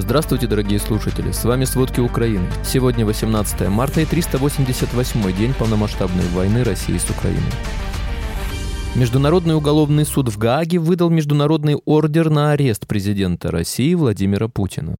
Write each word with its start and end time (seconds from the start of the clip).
Здравствуйте, 0.00 0.46
дорогие 0.46 0.80
слушатели, 0.80 1.30
с 1.30 1.44
вами 1.44 1.64
«Сводки 1.64 2.00
Украины». 2.00 2.50
Сегодня 2.64 3.04
18 3.04 3.68
марта 3.68 4.00
и 4.00 4.06
388 4.06 5.36
день 5.36 5.52
полномасштабной 5.52 6.26
войны 6.28 6.64
России 6.64 6.96
с 6.96 7.10
Украиной. 7.10 7.52
Международный 8.96 9.54
уголовный 9.54 10.06
суд 10.06 10.30
в 10.30 10.38
Гааге 10.38 10.78
выдал 10.78 11.10
международный 11.10 11.74
ордер 11.84 12.30
на 12.30 12.52
арест 12.52 12.88
президента 12.88 13.50
России 13.50 13.92
Владимира 13.92 14.48
Путина. 14.48 14.96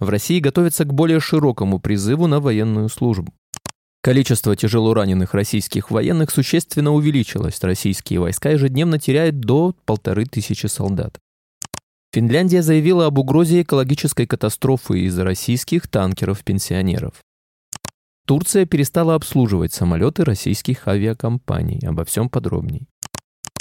В 0.00 0.08
России 0.08 0.40
готовятся 0.40 0.86
к 0.86 0.94
более 0.94 1.20
широкому 1.20 1.78
призыву 1.78 2.26
на 2.28 2.40
военную 2.40 2.88
службу. 2.88 3.34
Количество 4.00 4.56
тяжело 4.56 4.94
раненых 4.94 5.34
российских 5.34 5.90
военных 5.90 6.30
существенно 6.30 6.92
увеличилось. 6.92 7.62
Российские 7.62 8.20
войска 8.20 8.52
ежедневно 8.52 8.98
теряют 8.98 9.38
до 9.40 9.74
полторы 9.84 10.24
тысячи 10.24 10.66
солдат. 10.66 11.20
Финляндия 12.12 12.62
заявила 12.62 13.06
об 13.06 13.18
угрозе 13.18 13.62
экологической 13.62 14.26
катастрофы 14.26 15.00
из-за 15.00 15.24
российских 15.24 15.88
танкеров-пенсионеров. 15.88 17.22
Турция 18.26 18.64
перестала 18.64 19.14
обслуживать 19.14 19.72
самолеты 19.72 20.24
российских 20.24 20.88
авиакомпаний. 20.88 21.80
Обо 21.86 22.04
всем 22.04 22.28
подробней. 22.30 22.86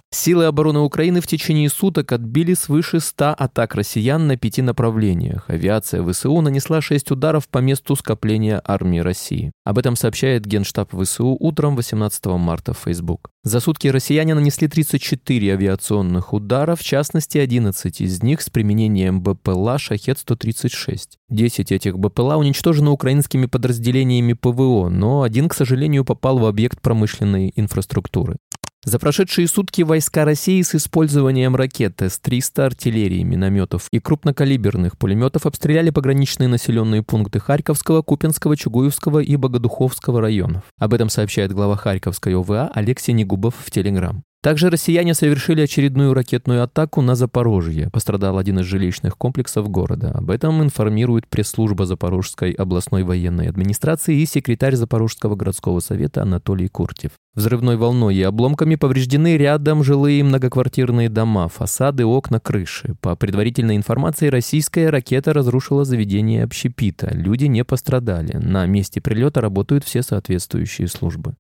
Силы 0.09 0.45
обороны 0.45 0.79
Украины 0.79 1.19
в 1.19 1.27
течение 1.27 1.69
суток 1.69 2.13
отбили 2.13 2.53
свыше 2.53 3.01
100 3.01 3.35
атак 3.37 3.75
россиян 3.75 4.25
на 4.25 4.37
пяти 4.37 4.61
направлениях. 4.61 5.49
Авиация 5.49 6.01
ВСУ 6.01 6.39
нанесла 6.39 6.79
6 6.79 7.11
ударов 7.11 7.49
по 7.49 7.57
месту 7.57 7.93
скопления 7.97 8.61
армии 8.63 8.99
России. 8.99 9.51
Об 9.65 9.77
этом 9.77 9.97
сообщает 9.97 10.45
Генштаб 10.45 10.93
ВСУ 10.95 11.35
утром 11.37 11.75
18 11.75 12.25
марта 12.25 12.73
в 12.73 12.77
Facebook. 12.77 13.31
За 13.43 13.59
сутки 13.59 13.89
россияне 13.89 14.33
нанесли 14.33 14.69
34 14.69 15.53
авиационных 15.53 16.33
удара, 16.33 16.75
в 16.75 16.83
частности 16.83 17.37
11 17.37 18.01
из 18.01 18.23
них 18.23 18.41
с 18.41 18.49
применением 18.49 19.21
БПЛА 19.21 19.77
«Шахет-136». 19.77 21.17
10 21.29 21.71
этих 21.71 21.99
БПЛА 21.99 22.37
уничтожены 22.37 22.89
украинскими 22.89 23.45
подразделениями 23.45 24.33
ПВО, 24.33 24.89
но 24.89 25.21
один, 25.21 25.49
к 25.49 25.53
сожалению, 25.53 26.05
попал 26.05 26.39
в 26.39 26.45
объект 26.45 26.81
промышленной 26.81 27.51
инфраструктуры. 27.55 28.37
За 28.85 28.99
прошедшие 28.99 29.47
сутки 29.47 29.81
войска 29.81 30.23
России 30.23 30.61
с 30.61 30.73
использованием 30.75 31.55
ракет 31.55 32.01
С-300, 32.01 32.65
артиллерии, 32.65 33.23
минометов 33.23 33.87
и 33.91 33.99
крупнокалиберных 33.99 34.97
пулеметов 34.97 35.45
обстреляли 35.45 35.89
пограничные 35.89 36.47
населенные 36.47 37.03
пункты 37.03 37.39
Харьковского, 37.39 38.01
Купинского, 38.01 38.55
Чугуевского 38.55 39.19
и 39.19 39.35
Богодуховского 39.35 40.21
районов. 40.21 40.63
Об 40.79 40.93
этом 40.93 41.09
сообщает 41.09 41.51
глава 41.51 41.75
Харьковской 41.75 42.35
ОВА 42.35 42.71
Алексей 42.73 43.13
Негубов 43.13 43.55
в 43.57 43.71
Телеграм. 43.71 44.23
Также 44.47 44.69
россияне 44.69 45.13
совершили 45.13 45.59
очередную 45.59 46.13
ракетную 46.13 46.63
атаку 46.63 47.01
на 47.01 47.15
Запорожье. 47.15 47.89
Пострадал 47.89 48.37
один 48.37 48.59
из 48.59 48.65
жилищных 48.65 49.17
комплексов 49.17 49.69
города. 49.69 50.11
Об 50.11 50.31
этом 50.31 50.63
информирует 50.63 51.27
пресс-служба 51.27 51.85
Запорожской 51.85 52.53
областной 52.53 53.03
военной 53.03 53.49
администрации 53.49 54.21
и 54.21 54.25
секретарь 54.25 54.75
Запорожского 54.75 55.35
городского 55.35 55.81
совета 55.81 56.21
Анатолий 56.21 56.69
Куртев. 56.69 57.11
Взрывной 57.35 57.75
волной 57.75 58.15
и 58.15 58.21
обломками 58.21 58.75
повреждены 58.75 59.35
рядом 59.35 59.83
жилые 59.83 60.23
многоквартирные 60.23 61.09
дома, 61.09 61.49
фасады, 61.49 62.05
окна, 62.05 62.39
крыши. 62.39 62.95
По 63.01 63.17
предварительной 63.17 63.75
информации, 63.75 64.29
российская 64.29 64.89
ракета 64.89 65.33
разрушила 65.33 65.83
заведение 65.83 66.45
общепита. 66.45 67.09
Люди 67.11 67.47
не 67.47 67.65
пострадали. 67.65 68.37
На 68.37 68.65
месте 68.65 69.01
прилета 69.01 69.41
работают 69.41 69.83
все 69.83 70.01
соответствующие 70.03 70.87
службы. 70.87 71.35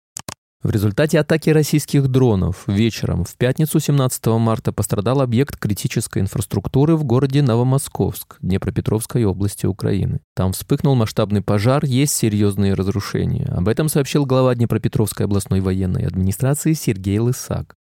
В 0.62 0.70
результате 0.70 1.20
атаки 1.20 1.50
российских 1.50 2.08
дронов 2.08 2.64
вечером 2.66 3.24
в 3.24 3.36
пятницу 3.36 3.78
17 3.78 4.26
марта 4.26 4.72
пострадал 4.72 5.20
объект 5.20 5.56
критической 5.56 6.22
инфраструктуры 6.22 6.96
в 6.96 7.04
городе 7.04 7.42
Новомосковск, 7.42 8.38
Днепропетровской 8.40 9.24
области 9.24 9.66
Украины. 9.66 10.20
Там 10.34 10.52
вспыхнул 10.52 10.94
масштабный 10.94 11.42
пожар, 11.42 11.84
есть 11.84 12.14
серьезные 12.14 12.74
разрушения. 12.74 13.46
Об 13.54 13.68
этом 13.68 13.88
сообщил 13.88 14.24
глава 14.24 14.54
Днепропетровской 14.54 15.26
областной 15.26 15.60
военной 15.60 16.06
администрации 16.06 16.72
Сергей 16.72 17.18
Лысак. 17.18 17.76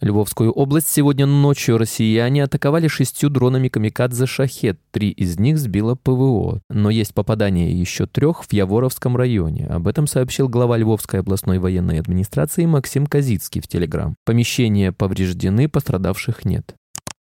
Львовскую 0.00 0.50
область 0.50 0.88
сегодня 0.88 1.26
ночью 1.26 1.76
россияне 1.76 2.44
атаковали 2.44 2.88
шестью 2.88 3.28
дронами 3.28 3.68
«Камикадзе 3.68 4.24
Шахет». 4.24 4.80
Три 4.92 5.10
из 5.10 5.38
них 5.38 5.58
сбило 5.58 5.94
ПВО. 5.94 6.62
Но 6.70 6.88
есть 6.88 7.12
попадание 7.12 7.78
еще 7.78 8.06
трех 8.06 8.44
в 8.44 8.52
Яворовском 8.52 9.14
районе. 9.14 9.66
Об 9.66 9.86
этом 9.86 10.06
сообщил 10.06 10.48
глава 10.48 10.78
Львовской 10.78 11.20
областной 11.20 11.58
военной 11.58 12.00
администрации 12.00 12.64
Максим 12.64 13.06
Казицкий 13.06 13.60
в 13.60 13.68
Телеграм. 13.68 14.14
Помещения 14.24 14.90
повреждены, 14.90 15.68
пострадавших 15.68 16.46
нет. 16.46 16.74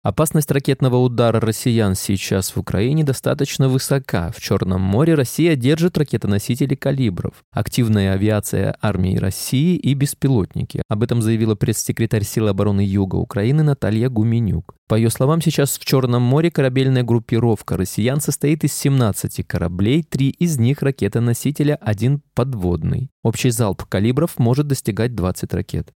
Опасность 0.02 0.50
ракетного 0.50 0.96
удара 0.96 1.42
россиян 1.42 1.94
сейчас 1.94 2.56
в 2.56 2.58
Украине 2.58 3.04
достаточно 3.04 3.68
высока. 3.68 4.32
В 4.32 4.40
Черном 4.40 4.80
море 4.80 5.14
Россия 5.14 5.58
держит 5.58 5.98
ракетоносители 5.98 6.76
калибров, 6.76 7.34
активная 7.52 8.14
авиация 8.14 8.78
армии 8.82 9.18
России 9.18 9.76
и 9.76 9.94
беспилотники. 9.94 10.84
Об 10.88 11.04
этом 11.04 11.22
заявила 11.22 11.56
пресс-секретарь 11.56 12.24
сил 12.24 12.48
обороны 12.48 12.80
Юга 12.80 13.18
Украины 13.18 13.62
Наталья 13.62 14.08
Гуменюк. 14.08 14.74
По 14.88 14.96
ее 14.96 15.10
словам, 15.10 15.42
сейчас 15.42 15.78
в 15.78 15.84
Черном 15.84 16.22
море 16.22 16.50
корабельная 16.50 17.04
группировка 17.04 17.76
россиян 17.76 18.22
состоит 18.22 18.64
из 18.64 18.74
17 18.76 19.46
кораблей, 19.46 20.04
три 20.04 20.30
из 20.30 20.58
них 20.58 20.81
ракетоносителя, 20.81 21.76
один 21.76 22.22
подводный. 22.34 23.10
Общий 23.22 23.50
залп 23.50 23.84
калибров 23.84 24.40
может 24.40 24.66
достигать 24.66 25.14
20 25.14 25.54
ракет 25.54 25.92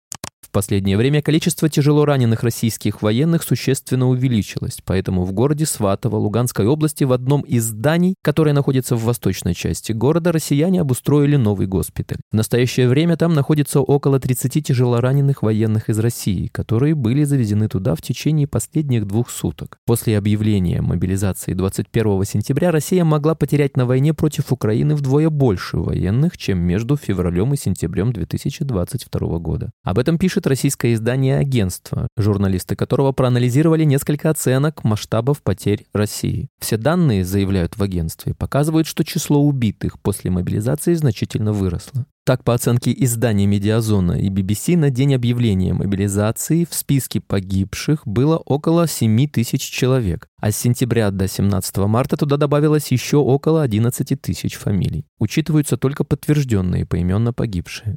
последнее 0.50 0.96
время 0.96 1.22
количество 1.22 1.68
тяжело 1.68 2.04
раненых 2.04 2.42
российских 2.42 3.00
военных 3.02 3.42
существенно 3.42 4.08
увеличилось, 4.08 4.78
поэтому 4.84 5.24
в 5.24 5.32
городе 5.32 5.66
Сватово 5.66 6.16
Луганской 6.16 6.66
области 6.66 7.04
в 7.04 7.12
одном 7.12 7.40
из 7.42 7.64
зданий, 7.64 8.14
которое 8.22 8.52
находится 8.52 8.96
в 8.96 9.04
восточной 9.04 9.54
части 9.54 9.92
города, 9.92 10.30
россияне 10.32 10.80
обустроили 10.80 11.36
новый 11.36 11.66
госпиталь. 11.66 12.18
В 12.30 12.36
настоящее 12.36 12.88
время 12.88 13.16
там 13.16 13.32
находится 13.32 13.80
около 13.80 14.20
30 14.20 14.66
тяжелораненых 14.66 15.42
военных 15.42 15.88
из 15.88 15.98
России, 15.98 16.48
которые 16.48 16.94
были 16.94 17.24
завезены 17.24 17.68
туда 17.68 17.94
в 17.94 18.02
течение 18.02 18.46
последних 18.46 19.06
двух 19.06 19.30
суток. 19.30 19.78
После 19.86 20.18
объявления 20.18 20.82
мобилизации 20.82 21.54
21 21.54 22.24
сентября 22.24 22.70
Россия 22.70 23.04
могла 23.04 23.34
потерять 23.34 23.76
на 23.76 23.86
войне 23.86 24.12
против 24.12 24.52
Украины 24.52 24.94
вдвое 24.94 25.30
больше 25.30 25.78
военных, 25.78 26.36
чем 26.36 26.58
между 26.58 26.96
февралем 26.96 27.54
и 27.54 27.56
сентябрем 27.56 28.12
2022 28.12 29.38
года. 29.38 29.70
Об 29.82 29.98
этом 29.98 30.18
пишет 30.18 30.31
пишет 30.32 30.46
российское 30.46 30.94
издание 30.94 31.36
«Агентство», 31.36 32.08
журналисты 32.16 32.74
которого 32.74 33.12
проанализировали 33.12 33.84
несколько 33.84 34.30
оценок 34.30 34.82
масштабов 34.82 35.42
потерь 35.42 35.84
России. 35.92 36.48
Все 36.58 36.78
данные, 36.78 37.22
заявляют 37.22 37.76
в 37.76 37.82
агентстве, 37.82 38.32
показывают, 38.32 38.86
что 38.86 39.04
число 39.04 39.42
убитых 39.42 40.00
после 40.00 40.30
мобилизации 40.30 40.94
значительно 40.94 41.52
выросло. 41.52 42.06
Так, 42.24 42.44
по 42.44 42.54
оценке 42.54 42.94
изданий 42.96 43.44
«Медиазона» 43.44 44.12
и 44.12 44.30
BBC, 44.30 44.78
на 44.78 44.88
день 44.88 45.14
объявления 45.14 45.74
мобилизации 45.74 46.64
в 46.64 46.72
списке 46.72 47.20
погибших 47.20 48.06
было 48.06 48.38
около 48.38 48.86
7 48.86 49.26
тысяч 49.26 49.60
человек, 49.60 50.28
а 50.40 50.50
с 50.50 50.56
сентября 50.56 51.10
до 51.10 51.28
17 51.28 51.76
марта 51.78 52.16
туда 52.16 52.38
добавилось 52.38 52.90
еще 52.90 53.18
около 53.18 53.62
11 53.62 54.18
тысяч 54.22 54.54
фамилий. 54.54 55.04
Учитываются 55.18 55.76
только 55.76 56.04
подтвержденные 56.04 56.86
поименно 56.86 57.34
погибшие. 57.34 57.96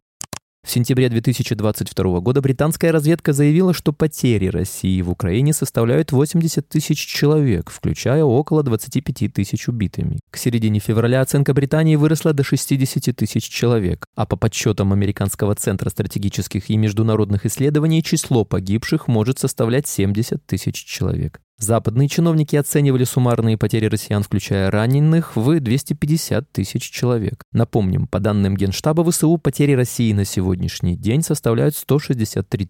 В 0.65 0.71
сентябре 0.71 1.09
2022 1.09 2.19
года 2.21 2.41
британская 2.41 2.89
разведка 2.89 3.33
заявила, 3.33 3.71
что 3.71 3.93
потери 3.93 4.47
России 4.47 4.99
в 5.03 5.11
Украине 5.11 5.53
составляют 5.53 6.11
80 6.11 6.67
тысяч 6.67 7.05
человек, 7.05 7.69
включая 7.69 8.23
около 8.23 8.63
25 8.63 9.31
тысяч 9.31 9.67
убитыми. 9.67 10.17
К 10.31 10.37
середине 10.37 10.79
февраля 10.79 11.21
оценка 11.21 11.53
Британии 11.53 11.95
выросла 11.95 12.33
до 12.33 12.43
60 12.43 13.15
тысяч 13.15 13.47
человек, 13.47 14.07
а 14.15 14.25
по 14.25 14.37
подсчетам 14.37 14.91
Американского 14.91 15.53
центра 15.53 15.91
стратегических 15.91 16.71
и 16.71 16.77
международных 16.77 17.45
исследований 17.45 18.01
число 18.01 18.43
погибших 18.43 19.07
может 19.07 19.37
составлять 19.37 19.85
70 19.87 20.43
тысяч 20.47 20.83
человек. 20.83 21.41
Западные 21.57 22.09
чиновники 22.09 22.55
оценивали 22.57 23.05
суммарные 23.05 23.57
потери 23.57 23.85
россиян, 23.85 24.23
включая 24.23 24.69
раненых, 24.69 25.35
в 25.35 25.59
250 25.59 26.51
тысяч 26.51 26.89
человек. 26.89 27.43
Напомним, 27.53 28.07
по 28.07 28.19
данным 28.19 28.57
Генштаба 28.57 29.09
ВСУ, 29.09 29.37
потери 29.37 29.71
России 29.71 30.11
на 30.11 30.25
сегодняшний 30.25 30.97
день 30.97 31.21
составляют 31.21 31.75
163 31.75 32.67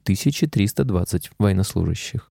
320 0.50 1.32
военнослужащих. 1.40 2.30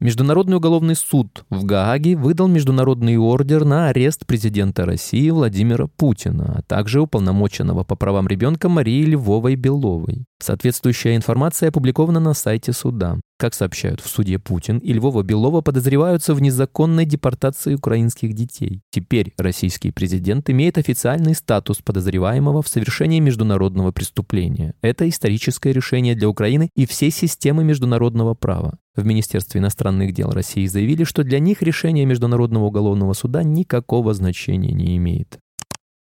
Международный 0.00 0.56
уголовный 0.56 0.96
суд 0.96 1.44
в 1.50 1.64
Гааге 1.64 2.16
выдал 2.16 2.48
международный 2.48 3.16
ордер 3.16 3.64
на 3.64 3.88
арест 3.88 4.26
президента 4.26 4.84
России 4.84 5.30
Владимира 5.30 5.86
Путина, 5.86 6.56
а 6.58 6.62
также 6.62 7.00
уполномоченного 7.00 7.84
по 7.84 7.94
правам 7.94 8.26
ребенка 8.26 8.68
Марии 8.68 9.04
Львовой-Беловой. 9.04 10.24
Соответствующая 10.40 11.14
информация 11.16 11.68
опубликована 11.68 12.20
на 12.20 12.34
сайте 12.34 12.72
суда. 12.72 13.18
Как 13.36 13.52
сообщают 13.52 14.00
в 14.00 14.08
суде 14.08 14.38
Путин 14.38 14.78
и 14.78 14.92
Львова 14.92 15.24
Белова 15.24 15.60
подозреваются 15.60 16.34
в 16.34 16.40
незаконной 16.40 17.04
депортации 17.04 17.74
украинских 17.74 18.32
детей. 18.32 18.82
Теперь 18.90 19.34
российский 19.36 19.90
президент 19.90 20.48
имеет 20.50 20.78
официальный 20.78 21.34
статус 21.34 21.78
подозреваемого 21.78 22.62
в 22.62 22.68
совершении 22.68 23.18
международного 23.18 23.90
преступления. 23.90 24.74
Это 24.82 25.08
историческое 25.08 25.72
решение 25.72 26.14
для 26.14 26.28
Украины 26.28 26.70
и 26.76 26.86
всей 26.86 27.10
системы 27.10 27.64
международного 27.64 28.34
права. 28.34 28.78
В 28.94 29.04
Министерстве 29.04 29.60
иностранных 29.60 30.12
дел 30.12 30.30
России 30.30 30.66
заявили, 30.66 31.02
что 31.02 31.24
для 31.24 31.40
них 31.40 31.60
решение 31.60 32.06
Международного 32.06 32.66
уголовного 32.66 33.14
суда 33.14 33.42
никакого 33.42 34.14
значения 34.14 34.72
не 34.72 34.96
имеет 34.96 35.40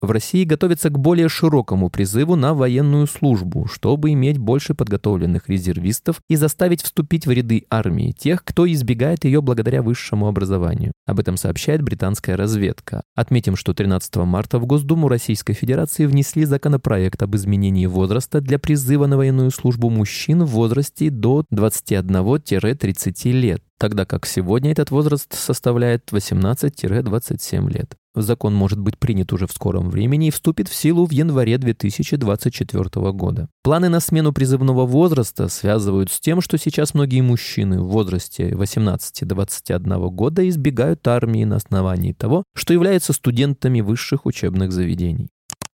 в 0.03 0.11
России 0.11 0.44
готовится 0.44 0.89
к 0.89 1.00
более 1.00 1.29
широкому 1.29 1.89
призыву 1.89 2.35
на 2.35 2.53
военную 2.53 3.07
службу, 3.07 3.67
чтобы 3.67 4.11
иметь 4.11 4.38
больше 4.38 4.73
подготовленных 4.73 5.50
резервистов 5.50 6.21
и 6.29 6.35
заставить 6.35 6.83
вступить 6.83 7.25
в 7.25 7.31
ряды 7.31 7.65
армии 7.69 8.11
тех, 8.11 8.44
кто 8.44 8.69
избегает 8.71 9.23
ее 9.23 9.41
благодаря 9.41 9.81
высшему 9.81 10.27
образованию. 10.27 10.91
Об 11.05 11.19
этом 11.19 11.38
сообщает 11.38 11.81
британская 11.81 12.35
разведка. 12.35 13.03
Отметим, 13.15 13.55
что 13.55 13.73
13 13.73 14.15
марта 14.17 14.59
в 14.59 14.65
Госдуму 14.65 15.07
Российской 15.07 15.53
Федерации 15.53 16.05
внесли 16.05 16.45
законопроект 16.45 17.23
об 17.23 17.35
изменении 17.35 17.85
возраста 17.85 18.41
для 18.41 18.59
призыва 18.59 19.07
на 19.07 19.17
военную 19.17 19.51
службу 19.51 19.89
мужчин 19.89 20.44
в 20.44 20.50
возрасте 20.50 21.09
до 21.09 21.45
21-30 21.51 23.31
лет 23.31 23.63
тогда 23.79 24.05
как 24.05 24.25
сегодня 24.25 24.71
этот 24.71 24.91
возраст 24.91 25.33
составляет 25.33 26.11
18-27 26.11 27.69
лет. 27.71 27.95
Закон 28.15 28.53
может 28.53 28.79
быть 28.79 28.99
принят 28.99 29.33
уже 29.33 29.47
в 29.47 29.51
скором 29.51 29.89
времени 29.89 30.27
и 30.27 30.31
вступит 30.31 30.67
в 30.67 30.75
силу 30.75 31.07
в 31.07 31.11
январе 31.11 31.57
2024 31.57 33.11
года. 33.11 33.49
Планы 33.63 33.89
на 33.89 33.99
смену 33.99 34.33
призывного 34.33 34.85
возраста 34.85 35.47
связывают 35.47 36.11
с 36.11 36.19
тем, 36.19 36.39
что 36.39 36.59
сейчас 36.59 36.93
многие 36.93 37.21
мужчины 37.21 37.81
в 37.81 37.87
возрасте 37.87 38.51
18-21 38.51 40.09
года 40.11 40.47
избегают 40.47 41.07
армии 41.07 41.43
на 41.43 41.55
основании 41.55 42.13
того, 42.13 42.43
что 42.53 42.73
являются 42.73 43.13
студентами 43.13 43.81
высших 43.81 44.27
учебных 44.27 44.71
заведений. 44.71 45.29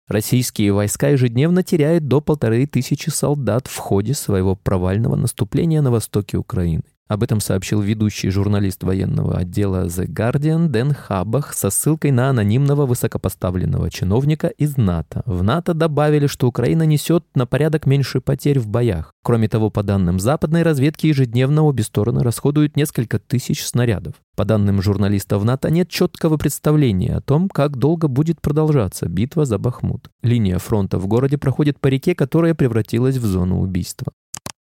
Российские 0.09 0.73
войска 0.73 1.09
ежедневно 1.09 1.63
теряют 1.63 2.09
до 2.09 2.21
полторы 2.21 2.67
тысячи 2.67 3.09
солдат 3.09 3.69
в 3.69 3.77
ходе 3.79 4.13
своего 4.13 4.55
провального 4.55 5.17
наступления 5.17 5.81
на 5.81 5.91
востоке 5.91 6.37
Украины. 6.37 6.83
Об 7.07 7.23
этом 7.23 7.41
сообщил 7.41 7.83
ведущий 7.83 8.31
журналист 8.31 8.83
военного 8.83 9.37
отдела 9.37 9.87
The 9.87 10.07
Guardian 10.07 10.69
Дэн 10.69 10.95
Хабах 10.95 11.53
со 11.53 11.69
ссылкой 11.69 12.13
на 12.13 12.31
анонимного 12.31 12.87
высокопоставленного 12.87 13.91
чиновника 13.91 14.47
из 14.47 14.79
НАТО. 14.79 15.23
В 15.27 15.43
НАТО 15.43 15.75
добавили, 15.75 16.27
что 16.27 16.49
Украина 16.49 16.85
несет 16.85 17.23
на 17.35 17.47
порядок 17.47 17.85
меньше 17.85 18.23
потерь 18.23 18.59
в 18.59 18.69
боях. 18.69 19.13
Кроме 19.23 19.49
того, 19.49 19.69
по 19.69 19.83
данным 19.83 20.19
западной 20.19 20.63
разведки, 20.63 21.07
ежедневно 21.07 21.65
обе 21.65 21.83
стороны 21.83 22.23
расходуют 22.23 22.75
несколько 22.75 23.19
тысяч 23.19 23.67
снарядов. 23.67 24.15
По 24.35 24.47
данным 24.47 24.81
журналистов 24.81 25.45
НАТО, 25.45 25.71
нет 25.71 25.91
четкого 25.91 26.39
представления 26.39 27.17
о 27.17 27.21
том, 27.21 27.51
как 27.51 27.77
долго 27.77 28.09
будет 28.09 28.41
продолжаться 28.41 29.07
битва 29.11 29.45
за 29.45 29.59
Бахмут. 29.59 30.09
Линия 30.23 30.59
фронта 30.59 30.99
в 30.99 31.07
городе 31.07 31.37
проходит 31.37 31.79
по 31.81 31.89
реке, 31.89 32.15
которая 32.15 32.55
превратилась 32.55 33.19
в 33.19 33.27
зону 33.27 33.61
убийства. 33.61 34.11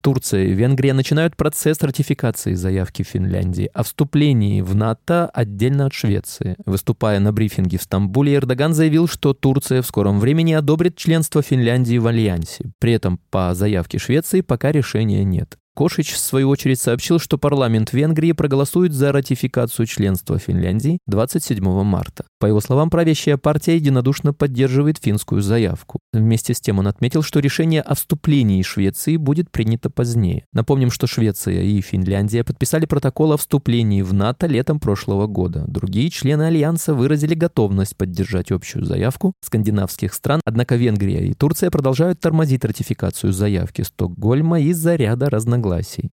Турция 0.01 0.45
и 0.45 0.53
Венгрия 0.53 0.93
начинают 0.93 1.35
процесс 1.35 1.81
ратификации 1.81 2.53
заявки 2.53 3.03
Финляндии 3.03 3.69
о 3.73 3.83
вступлении 3.83 4.61
в 4.61 4.75
НАТО 4.75 5.29
отдельно 5.33 5.87
от 5.87 5.93
Швеции. 5.93 6.55
Выступая 6.65 7.19
на 7.19 7.33
брифинге 7.33 7.77
в 7.77 7.83
Стамбуле, 7.83 8.35
Эрдоган 8.35 8.73
заявил, 8.73 9.07
что 9.07 9.33
Турция 9.33 9.81
в 9.81 9.87
скором 9.87 10.19
времени 10.19 10.53
одобрит 10.53 10.95
членство 10.95 11.41
Финляндии 11.41 11.97
в 11.97 12.07
Альянсе. 12.07 12.71
При 12.79 12.93
этом 12.93 13.19
по 13.31 13.53
заявке 13.53 13.97
Швеции 13.97 14.41
пока 14.41 14.71
решения 14.71 15.23
нет. 15.23 15.57
Кошич, 15.77 16.13
в 16.13 16.17
свою 16.17 16.49
очередь, 16.49 16.79
сообщил, 16.79 17.19
что 17.19 17.37
парламент 17.37 17.93
Венгрии 17.93 18.31
проголосует 18.31 18.93
за 18.93 19.11
ратификацию 19.11 19.85
членства 19.85 20.39
Финляндии 20.39 20.97
27 21.05 21.63
марта. 21.83 22.25
По 22.39 22.47
его 22.47 22.59
словам, 22.61 22.89
правящая 22.89 23.37
партия 23.37 23.75
единодушно 23.75 24.33
поддерживает 24.33 24.97
финскую 24.97 25.43
заявку. 25.43 25.99
Вместе 26.13 26.55
с 26.55 26.59
тем 26.59 26.79
он 26.79 26.87
отметил, 26.87 27.21
что 27.21 27.39
решение 27.39 27.81
о 27.81 27.93
вступлении 27.93 28.63
Швеции 28.63 29.17
будет 29.17 29.51
принято 29.51 29.91
позднее. 29.91 30.45
Напомним, 30.51 30.89
что 30.89 31.05
Швеция 31.05 31.61
и 31.61 31.79
Финляндия 31.81 32.43
подписали 32.43 32.87
протокол 32.87 33.33
о 33.33 33.37
вступлении 33.37 34.01
в 34.01 34.15
НАТО 34.15 34.47
летом 34.47 34.79
прошлого 34.79 35.27
года. 35.27 35.63
Другие 35.67 36.09
члены 36.09 36.43
Альянса 36.43 36.95
выразили 36.95 37.35
готовность 37.35 37.95
поддержать 37.95 38.49
общую 38.49 38.83
заявку 38.83 39.33
скандинавских 39.43 40.15
стран, 40.15 40.41
однако 40.43 40.75
Венгрия 40.75 41.27
и 41.27 41.35
Турция 41.35 41.69
продолжают 41.69 42.19
тормозить 42.19 42.65
ратификацию 42.65 43.31
заявки 43.31 43.83
Стокгольма 43.83 44.59
из-за 44.61 44.95
ряда 44.95 45.29
разногласий 45.29 45.66
согласий. 45.67 46.11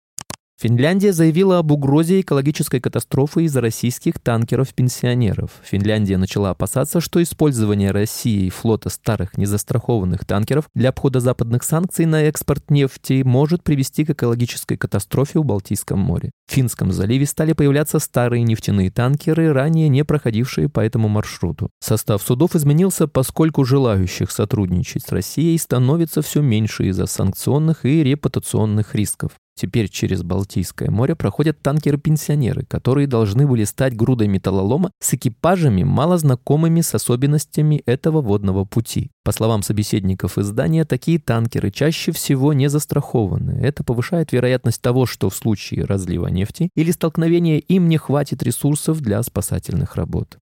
Финляндия 0.61 1.13
заявила 1.13 1.59
об 1.59 1.71
угрозе 1.71 2.21
экологической 2.21 2.81
катастрофы 2.81 3.45
из-за 3.45 3.61
российских 3.61 4.19
танкеров-пенсионеров. 4.19 5.53
Финляндия 5.63 6.17
начала 6.17 6.51
опасаться, 6.51 7.01
что 7.01 7.23
использование 7.23 7.93
Россией 7.93 8.51
флота 8.51 8.91
старых 8.91 9.39
незастрахованных 9.39 10.25
танкеров 10.25 10.65
для 10.75 10.89
обхода 10.89 11.21
западных 11.21 11.63
санкций 11.63 12.07
на 12.07 12.25
экспорт 12.25 12.73
нефти 12.73 13.23
может 13.25 13.63
привести 13.63 14.05
к 14.05 14.11
экологической 14.11 14.77
катастрофе 14.77 15.39
в 15.39 15.45
Балтийском 15.45 16.01
море. 16.01 16.33
В 16.49 16.55
Финском 16.55 16.91
заливе 16.91 17.27
стали 17.27 17.53
появляться 17.53 18.01
старые 18.01 18.43
нефтяные 18.43 18.91
танкеры, 18.91 19.53
ранее 19.53 19.89
не 19.89 20.05
проходившие 20.05 20.69
по 20.69 20.81
этому 20.81 21.07
маршруту. 21.07 21.71
Состав 21.79 22.21
судов 22.21 22.57
изменился, 22.57 23.07
поскольку 23.07 23.65
желающих 23.65 24.33
сотрудничать 24.33 25.05
с 25.05 25.13
Россией 25.13 25.57
становится 25.57 26.21
все 26.21 26.43
меньше 26.43 26.87
из-за 26.89 27.07
санкционных 27.07 27.85
и 27.85 28.03
репутационных 28.03 28.97
рисков. 28.97 29.39
Теперь 29.61 29.89
через 29.89 30.23
Балтийское 30.23 30.89
море 30.89 31.17
проходят 31.17 31.61
танкеры-пенсионеры, 31.63 32.65
которые 32.65 33.09
должны 33.09 33.45
были 33.45 33.65
стать 33.65 33.97
грудой 33.97 34.29
металлолома 34.29 34.93
с 35.01 35.15
экипажами, 35.15 35.83
мало 35.83 36.17
знакомыми 36.17 36.81
с 36.81 36.95
особенностями 36.95 37.83
этого 37.85 38.21
водного 38.21 38.65
пути. 38.65 39.11
По 39.25 39.33
словам 39.33 39.65
собеседников 39.65 40.39
издания, 40.39 40.85
такие 40.85 41.19
танкеры 41.19 41.73
чаще 41.73 42.13
всего 42.13 42.53
не 42.53 42.69
застрахованы. 42.69 43.59
Это 43.61 43.83
повышает 43.83 44.31
вероятность 44.31 44.81
того, 44.81 45.07
что 45.07 45.29
в 45.29 45.35
случае 45.35 45.87
разлива 45.87 46.29
нефти 46.29 46.71
или 46.77 46.93
столкновения 46.93 47.59
им 47.59 47.89
не 47.89 47.97
хватит 47.97 48.45
ресурсов 48.45 49.01
для 49.01 49.21
спасательных 49.25 49.97
работ. 49.97 50.39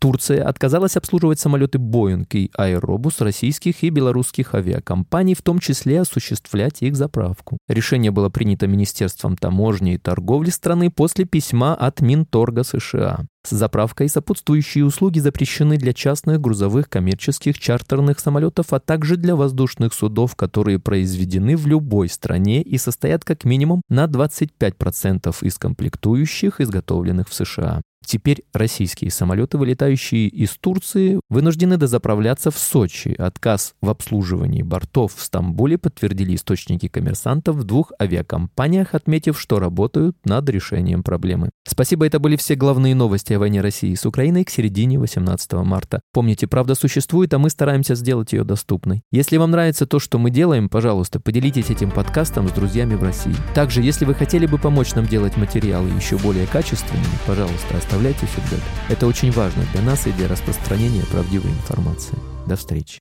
Турция 0.00 0.44
отказалась 0.44 0.96
обслуживать 0.96 1.40
самолеты 1.40 1.78
Boeing 1.78 2.26
и 2.32 2.50
Aerobus 2.56 3.24
российских 3.24 3.82
и 3.82 3.90
белорусских 3.90 4.54
авиакомпаний, 4.54 5.34
в 5.34 5.42
том 5.42 5.58
числе 5.58 6.00
осуществлять 6.00 6.82
их 6.82 6.94
заправку. 6.94 7.58
Решение 7.66 8.12
было 8.12 8.28
принято 8.28 8.68
Министерством 8.68 9.36
таможни 9.36 9.94
и 9.94 9.98
торговли 9.98 10.50
страны 10.50 10.90
после 10.90 11.24
письма 11.24 11.74
от 11.74 12.00
Минторга 12.00 12.62
США. 12.62 13.26
С 13.44 13.50
заправкой 13.50 14.08
сопутствующие 14.08 14.84
услуги 14.84 15.18
запрещены 15.18 15.78
для 15.78 15.92
частных 15.92 16.40
грузовых 16.40 16.88
коммерческих 16.88 17.58
чартерных 17.58 18.20
самолетов, 18.20 18.72
а 18.72 18.78
также 18.78 19.16
для 19.16 19.34
воздушных 19.34 19.94
судов, 19.94 20.36
которые 20.36 20.78
произведены 20.78 21.56
в 21.56 21.66
любой 21.66 22.08
стране 22.08 22.62
и 22.62 22.78
состоят 22.78 23.24
как 23.24 23.44
минимум 23.44 23.82
на 23.88 24.04
25% 24.04 25.34
из 25.40 25.58
комплектующих, 25.58 26.60
изготовленных 26.60 27.28
в 27.28 27.34
США. 27.34 27.80
Теперь 28.04 28.44
российские 28.52 29.10
самолеты, 29.10 29.58
вылетающие 29.58 30.28
из 30.28 30.56
Турции, 30.56 31.20
вынуждены 31.28 31.76
дозаправляться 31.76 32.50
в 32.50 32.58
Сочи. 32.58 33.14
Отказ 33.18 33.74
в 33.82 33.90
обслуживании 33.90 34.62
бортов 34.62 35.14
в 35.14 35.22
Стамбуле 35.22 35.76
подтвердили 35.76 36.34
источники 36.34 36.88
коммерсантов 36.88 37.56
в 37.56 37.64
двух 37.64 37.92
авиакомпаниях, 38.00 38.94
отметив, 38.94 39.38
что 39.38 39.58
работают 39.58 40.16
над 40.24 40.48
решением 40.48 41.02
проблемы. 41.02 41.50
Спасибо, 41.66 42.06
это 42.06 42.18
были 42.18 42.36
все 42.36 42.54
главные 42.54 42.94
новости 42.94 43.34
о 43.34 43.38
войне 43.38 43.60
России 43.60 43.94
с 43.94 44.06
Украиной 44.06 44.44
к 44.44 44.50
середине 44.50 44.98
18 44.98 45.52
марта. 45.64 46.00
Помните, 46.12 46.46
правда 46.46 46.74
существует, 46.74 47.34
а 47.34 47.38
мы 47.38 47.50
стараемся 47.50 47.94
сделать 47.94 48.32
ее 48.32 48.44
доступной. 48.44 49.02
Если 49.12 49.36
вам 49.36 49.50
нравится 49.50 49.86
то, 49.86 49.98
что 49.98 50.18
мы 50.18 50.30
делаем, 50.30 50.70
пожалуйста, 50.70 51.20
поделитесь 51.20 51.68
этим 51.68 51.90
подкастом 51.90 52.48
с 52.48 52.52
друзьями 52.52 52.94
в 52.94 53.02
России. 53.02 53.34
Также, 53.54 53.82
если 53.82 54.06
вы 54.06 54.14
хотели 54.14 54.46
бы 54.46 54.56
помочь 54.56 54.94
нам 54.94 55.06
делать 55.06 55.36
материалы 55.36 55.90
еще 55.90 56.16
более 56.16 56.46
качественными, 56.46 57.04
пожалуйста, 57.26 57.76
оставляйте 57.88 58.26
фидбэк. 58.26 58.60
Это 58.90 59.06
очень 59.06 59.30
важно 59.30 59.64
для 59.72 59.80
нас 59.80 60.06
и 60.06 60.12
для 60.12 60.28
распространения 60.28 61.04
правдивой 61.10 61.50
информации. 61.50 62.18
До 62.46 62.56
встречи. 62.56 63.00